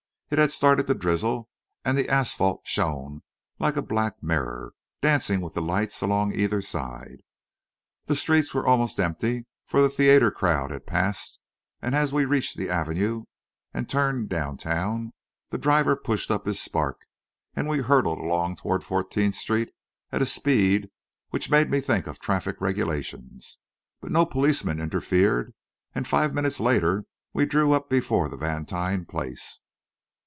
It 0.33 0.39
had 0.39 0.53
started 0.53 0.87
to 0.87 0.93
drizzle, 0.93 1.49
and 1.83 1.97
the 1.97 2.07
asphalt 2.07 2.61
shone 2.63 3.21
like 3.59 3.75
a 3.75 3.81
black 3.81 4.23
mirror, 4.23 4.73
dancing 5.01 5.41
with 5.41 5.55
the 5.55 5.61
lights 5.61 6.01
along 6.01 6.31
either 6.31 6.61
side. 6.61 7.17
The 8.05 8.15
streets 8.15 8.53
were 8.53 8.65
almost 8.65 8.97
empty, 8.97 9.45
for 9.65 9.81
the 9.81 9.89
theatre 9.89 10.31
crowd 10.31 10.71
had 10.71 10.87
passed, 10.87 11.37
and 11.81 11.93
as 11.93 12.13
we 12.13 12.23
reached 12.23 12.55
the 12.55 12.69
Avenue 12.69 13.25
and 13.73 13.89
turned 13.89 14.29
down 14.29 14.55
town, 14.55 15.11
the 15.49 15.57
driver 15.57 15.97
pushed 15.97 16.31
up 16.31 16.45
his 16.45 16.61
spark, 16.61 17.01
and 17.53 17.67
we 17.67 17.81
hurtled 17.81 18.19
along 18.19 18.55
toward 18.55 18.85
Fourteenth 18.85 19.35
street 19.35 19.73
at 20.13 20.21
a 20.21 20.25
speed 20.25 20.89
which 21.31 21.51
made 21.51 21.69
me 21.69 21.81
think 21.81 22.07
of 22.07 22.15
the 22.15 22.23
traffic 22.23 22.61
regulations. 22.61 23.57
But 23.99 24.11
no 24.13 24.25
policeman 24.25 24.79
interfered, 24.79 25.53
and 25.93 26.07
five 26.07 26.33
minutes 26.33 26.61
later 26.61 27.03
we 27.33 27.45
drew 27.45 27.73
up 27.73 27.89
before 27.89 28.29
the 28.29 28.37
Vantine 28.37 29.03
place. 29.05 29.59